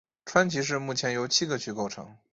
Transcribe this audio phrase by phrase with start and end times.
[0.25, 2.17] 川崎市目前由七个区构成。